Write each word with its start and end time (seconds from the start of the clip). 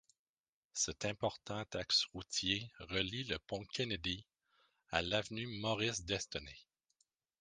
Cet 0.73 1.05
important 1.05 1.63
axe 1.75 2.05
routier 2.05 2.71
relie 2.79 3.23
le 3.25 3.37
pont 3.37 3.63
Kennedy 3.71 4.25
à 4.89 5.03
l'avenue 5.03 5.45
Maurice 5.45 6.01
Destenay. 6.05 6.57